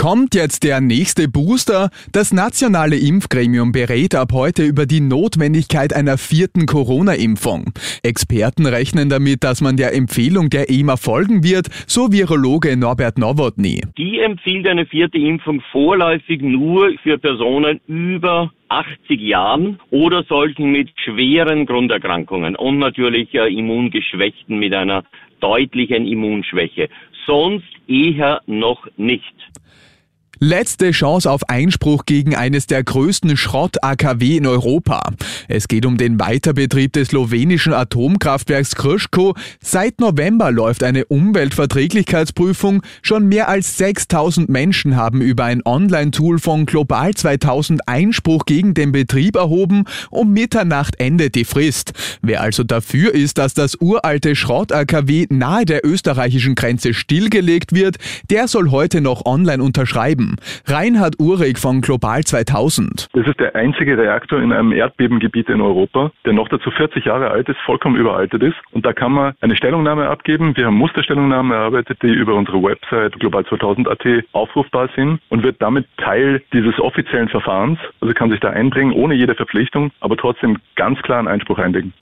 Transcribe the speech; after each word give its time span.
Kommt 0.00 0.36
jetzt 0.36 0.62
der 0.62 0.80
nächste 0.80 1.26
Booster? 1.26 1.90
Das 2.12 2.32
nationale 2.32 2.94
Impfgremium 2.94 3.72
berät 3.72 4.14
ab 4.14 4.28
heute 4.32 4.62
über 4.62 4.86
die 4.86 5.00
Notwendigkeit 5.00 5.92
einer 5.92 6.18
vierten 6.18 6.66
Corona-Impfung. 6.66 7.72
Experten 8.04 8.66
rechnen 8.66 9.08
damit, 9.08 9.42
dass 9.42 9.60
man 9.60 9.76
der 9.76 9.96
Empfehlung 9.96 10.50
der 10.50 10.70
EMA 10.70 10.96
folgen 10.96 11.42
wird, 11.42 11.66
so 11.88 12.12
Virologe 12.12 12.76
Norbert 12.76 13.18
Nowotny. 13.18 13.80
Die 13.98 14.20
empfiehlt 14.20 14.68
eine 14.68 14.86
vierte 14.86 15.18
Impfung 15.18 15.60
vorläufig 15.72 16.42
nur 16.42 16.92
für 17.02 17.18
Personen 17.18 17.80
über 17.88 18.52
80 18.68 19.20
Jahren 19.20 19.80
oder 19.90 20.22
solchen 20.28 20.70
mit 20.70 20.90
schweren 21.02 21.66
Grunderkrankungen 21.66 22.54
und 22.54 22.78
natürlich 22.78 23.34
äh, 23.34 23.52
Immungeschwächten 23.52 24.60
mit 24.60 24.74
einer 24.74 25.02
deutlichen 25.40 26.06
Immunschwäche. 26.06 26.88
Sonst 27.28 27.68
eher 27.86 28.40
noch 28.46 28.88
nicht. 28.96 29.22
Letzte 30.40 30.92
Chance 30.92 31.28
auf 31.28 31.48
Einspruch 31.48 32.06
gegen 32.06 32.36
eines 32.36 32.68
der 32.68 32.84
größten 32.84 33.36
Schrott-AKW 33.36 34.36
in 34.36 34.46
Europa. 34.46 35.02
Es 35.48 35.66
geht 35.66 35.84
um 35.84 35.96
den 35.96 36.20
Weiterbetrieb 36.20 36.92
des 36.92 37.08
slowenischen 37.08 37.72
Atomkraftwerks 37.72 38.76
Krško. 38.76 39.34
Seit 39.60 39.98
November 39.98 40.52
läuft 40.52 40.84
eine 40.84 41.06
Umweltverträglichkeitsprüfung. 41.06 42.82
Schon 43.02 43.26
mehr 43.26 43.48
als 43.48 43.78
6000 43.78 44.48
Menschen 44.48 44.94
haben 44.94 45.22
über 45.22 45.42
ein 45.42 45.62
Online-Tool 45.64 46.38
von 46.38 46.66
Global 46.66 47.14
2000 47.14 47.88
Einspruch 47.88 48.44
gegen 48.46 48.74
den 48.74 48.92
Betrieb 48.92 49.34
erhoben. 49.34 49.86
Um 50.08 50.32
Mitternacht 50.32 51.00
endet 51.00 51.34
die 51.34 51.44
Frist. 51.44 51.94
Wer 52.22 52.42
also 52.42 52.62
dafür 52.62 53.12
ist, 53.12 53.38
dass 53.38 53.54
das 53.54 53.74
uralte 53.80 54.36
Schrott-AKW 54.36 55.26
nahe 55.30 55.64
der 55.64 55.84
österreichischen 55.84 56.54
Grenze 56.54 56.94
stillgelegt 56.94 57.74
wird, 57.74 57.96
der 58.30 58.46
soll 58.46 58.70
heute 58.70 59.00
noch 59.00 59.26
online 59.26 59.64
unterschreiben. 59.64 60.27
Reinhard 60.66 61.18
Uhrig 61.18 61.58
von 61.58 61.80
Global 61.80 62.22
2000. 62.22 63.08
Das 63.12 63.26
ist 63.26 63.40
der 63.40 63.54
einzige 63.54 63.96
Reaktor 63.96 64.40
in 64.40 64.52
einem 64.52 64.72
Erdbebengebiet 64.72 65.48
in 65.48 65.60
Europa, 65.60 66.10
der 66.24 66.32
noch 66.32 66.48
dazu 66.48 66.70
40 66.70 67.04
Jahre 67.04 67.30
alt 67.30 67.48
ist, 67.48 67.58
vollkommen 67.64 67.96
überaltet 67.96 68.42
ist. 68.42 68.56
Und 68.72 68.84
da 68.84 68.92
kann 68.92 69.12
man 69.12 69.34
eine 69.40 69.56
Stellungnahme 69.56 70.08
abgeben. 70.08 70.56
Wir 70.56 70.66
haben 70.66 70.76
Musterstellungnahmen 70.76 71.52
erarbeitet, 71.52 71.98
die 72.02 72.12
über 72.12 72.34
unsere 72.34 72.62
Website 72.62 73.14
global2000.at 73.16 74.24
aufrufbar 74.32 74.88
sind 74.94 75.20
und 75.28 75.42
wird 75.42 75.60
damit 75.60 75.86
Teil 75.96 76.42
dieses 76.52 76.78
offiziellen 76.78 77.28
Verfahrens. 77.28 77.78
Also 78.00 78.14
kann 78.14 78.30
sich 78.30 78.40
da 78.40 78.50
einbringen, 78.50 78.92
ohne 78.92 79.14
jede 79.14 79.34
Verpflichtung, 79.34 79.90
aber 80.00 80.16
trotzdem 80.16 80.58
ganz 80.76 81.00
klar 81.02 81.18
einen 81.18 81.28
Einspruch 81.28 81.58
einlegen. 81.58 81.92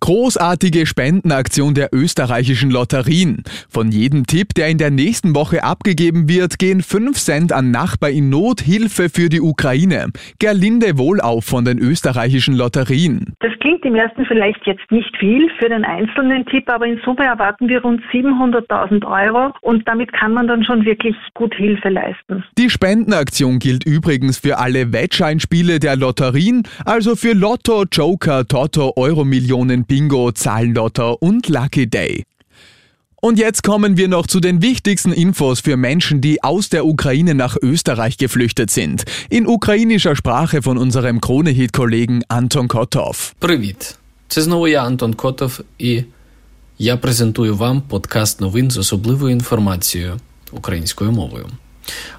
Großartige 0.00 0.84
Spendenaktion 0.84 1.74
der 1.74 1.88
österreichischen 1.92 2.70
Lotterien. 2.70 3.42
Von 3.68 3.90
jedem 3.90 4.26
Tipp, 4.26 4.54
der 4.54 4.68
in 4.68 4.78
der 4.78 4.90
nächsten 4.90 5.34
Woche 5.34 5.64
abgegeben 5.64 6.28
wird, 6.28 6.58
gehen 6.58 6.82
5 6.82 7.16
Cent 7.16 7.52
an 7.52 7.70
Nachbar 7.70 8.10
in 8.10 8.28
Not, 8.28 8.60
Hilfe 8.60 9.08
für 9.08 9.28
die 9.30 9.40
Ukraine. 9.40 10.08
Gerlinde 10.38 10.98
Wohlauf 10.98 11.46
von 11.46 11.64
den 11.64 11.78
österreichischen 11.78 12.54
Lotterien. 12.54 13.34
Das 13.40 13.52
klingt 13.60 13.84
im 13.84 13.94
ersten 13.94 14.26
vielleicht 14.26 14.66
jetzt 14.66 14.90
nicht 14.90 15.16
viel 15.16 15.48
für 15.58 15.68
den 15.70 15.84
einzelnen 15.84 16.44
Tipp, 16.46 16.68
aber 16.68 16.86
in 16.86 17.00
Summe 17.04 17.24
erwarten 17.24 17.68
wir 17.68 17.80
rund 17.80 18.02
700.000 18.12 19.04
Euro 19.06 19.54
und 19.62 19.88
damit 19.88 20.12
kann 20.12 20.34
man 20.34 20.46
dann 20.46 20.62
schon 20.62 20.84
wirklich 20.84 21.16
gut 21.34 21.54
Hilfe 21.54 21.88
leisten. 21.88 22.44
Die 22.58 22.70
Spendenaktion 22.70 23.58
gilt 23.58 23.84
übrigens 23.84 24.38
für 24.38 24.58
alle 24.58 24.92
Wettscheinspiele 24.92 25.78
der 25.78 25.96
Lotterien, 25.96 26.64
also 26.84 27.16
für 27.16 27.32
Lotto, 27.32 27.84
Joker, 27.90 28.46
Toto, 28.46 28.92
Euromillionen, 28.96 29.85
Bingo, 29.85 30.31
Zahlenlotto 30.31 31.13
und 31.13 31.49
Lucky 31.49 31.87
Day. 31.87 32.23
Und 33.21 33.37
jetzt 33.37 33.61
kommen 33.61 33.97
wir 33.97 34.07
noch 34.07 34.25
zu 34.25 34.39
den 34.39 34.61
wichtigsten 34.61 35.13
Infos 35.13 35.59
für 35.59 35.77
Menschen, 35.77 36.21
die 36.21 36.43
aus 36.43 36.69
der 36.69 36.85
Ukraine 36.85 37.35
nach 37.35 37.55
Österreich 37.61 38.17
geflüchtet 38.17 38.71
sind. 38.71 39.03
In 39.29 39.45
ukrainischer 39.47 40.15
Sprache 40.15 40.63
von 40.63 40.77
unserem 40.77 41.21
Kronehit-Kollegen 41.21 42.23
Anton 42.29 42.67
Kotov. 42.67 43.33
Привіт! 43.39 43.97
Це 44.27 44.41
знову 44.41 44.67
я, 44.67 44.83
Антон 44.83 45.13
Котов, 45.13 45.61
і 45.79 46.03
я 46.79 46.97
презентую 46.97 47.55
вам 47.55 47.81
подкаст 47.81 48.41
новин 48.41 48.71
з 48.71 48.77
особливою 48.77 49.31
інформацією 49.31 50.19
українською 50.51 51.11
мовою. 51.11 51.47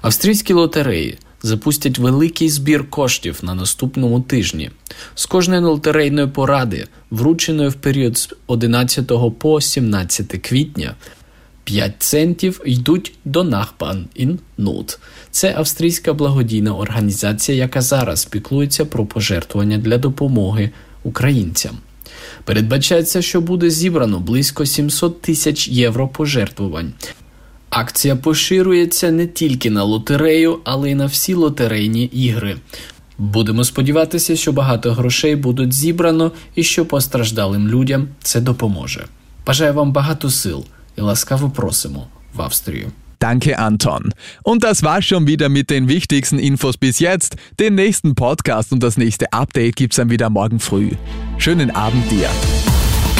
Австрійські 0.01 0.53
лотереї 0.53 1.17
запустять 1.42 1.98
великий 1.98 2.48
збір 2.48 2.90
коштів 2.90 3.38
на 3.42 3.54
наступному 3.54 4.20
тижні. 4.20 4.70
З 5.14 5.26
кожної 5.26 5.62
лотерейної 5.62 6.26
поради, 6.26 6.86
врученої 7.10 7.68
в 7.68 7.74
період 7.74 8.18
з 8.18 8.28
11 8.46 9.12
по 9.38 9.60
17 9.60 10.26
квітня, 10.26 10.94
5 11.64 11.94
центів 11.98 12.60
йдуть 12.64 13.12
до 13.24 13.42
Nachbarn 13.42 14.04
in 14.20 14.36
Not. 14.58 14.98
Це 15.30 15.54
австрійська 15.56 16.12
благодійна 16.12 16.76
організація, 16.76 17.58
яка 17.58 17.80
зараз 17.80 18.24
піклується 18.24 18.84
про 18.84 19.06
пожертвування 19.06 19.78
для 19.78 19.98
допомоги 19.98 20.70
українцям. 21.02 21.78
Передбачається, 22.44 23.22
що 23.22 23.40
буде 23.40 23.70
зібрано 23.70 24.20
близько 24.20 24.66
700 24.66 25.22
тисяч 25.22 25.68
євро 25.68 26.08
пожертвувань. 26.08 26.92
Акція 27.80 28.16
поширюється 28.16 29.10
не 29.10 29.26
тільки 29.26 29.70
на 29.70 29.82
лотерею, 29.82 30.58
але 30.64 30.90
й 30.90 30.94
на 30.94 31.06
всі 31.06 31.34
лотерейні 31.34 32.04
ігри. 32.04 32.56
Будемо 33.18 33.64
сподіватися, 33.64 34.36
що 34.36 34.52
багато 34.52 34.92
грошей 34.92 35.36
будуть 35.36 35.72
зібрано 35.72 36.32
і 36.54 36.62
що 36.62 36.86
постраждалим 36.86 37.68
людям 37.68 38.08
це 38.22 38.40
допоможе. 38.40 39.06
Бажаю 39.46 39.74
вам 39.74 39.92
багато 39.92 40.30
сил 40.30 40.64
і 40.96 41.00
ласкаво 41.00 41.50
просимо 41.50 42.06
в 42.34 42.42
Австрію. 42.42 42.88
Danke, 43.20 43.52
Anton. 43.68 44.02
Und 44.44 44.58
das 44.66 44.78
war's 44.88 45.06
schon 45.10 45.24
wieder 45.32 45.48
mit 45.58 45.66
den 45.74 45.84
wichtigsten 45.96 46.38
Infos 46.50 46.76
bis 46.86 46.96
jetzt. 47.08 47.30
Den 47.62 47.74
nächsten 47.84 48.10
Podcast 48.24 48.68
und 48.72 48.80
das 48.86 48.96
nächste 49.04 49.26
Update 49.42 49.74
gibt's 49.80 49.96
dann 49.98 50.10
wieder 50.14 50.30
morgen 50.38 50.60
früh. 50.68 50.88
Schönen 51.44 51.70
Abend 51.86 52.04
dir. 52.14 52.30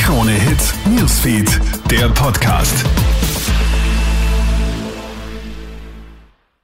Krone 0.03 0.37
Hits, 0.47 0.67
Newsfeed, 0.97 1.49
der 1.93 2.09
Podcast. 2.25 2.77